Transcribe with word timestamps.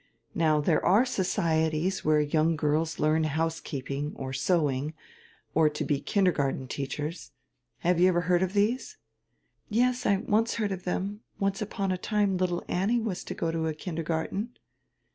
Now 0.33 0.59
there 0.61 0.83
are 0.83 1.05
societies 1.05 2.03
where 2.03 2.21
young 2.21 2.55
girls 2.55 2.97
learn 2.97 3.23
housekeeping, 3.25 4.13
or 4.15 4.33
sewing, 4.33 4.95
or 5.53 5.69
to 5.69 5.85
he 5.85 5.99
kindergarten 6.01 6.67
teachers. 6.67 7.33
Have 7.81 7.99
you 7.99 8.07
ever 8.07 8.21
heard 8.21 8.41
of 8.41 8.53
these!" 8.53 8.97
"Yes, 9.69 10.07
I 10.07 10.17
once 10.17 10.55
heard 10.55 10.71
of 10.71 10.85
them. 10.85 11.21
Once 11.37 11.61
upon 11.61 11.91
a 11.91 11.99
time 11.99 12.35
little 12.37 12.63
Annie 12.67 12.99
was 12.99 13.23
to 13.25 13.35
go 13.35 13.51
to 13.51 13.67
a 13.67 13.75
kindergarten." 13.75 14.57